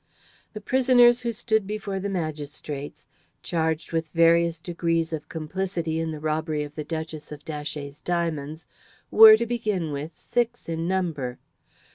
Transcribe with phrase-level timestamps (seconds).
[0.53, 3.05] The prisoners who stood before the magistrates,
[3.43, 8.67] charged with various degrees of complicity in the robbery of the Duchess of Datchet's diamonds,
[9.11, 11.37] were, to begin with, six in number.